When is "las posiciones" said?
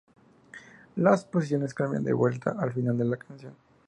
0.95-1.75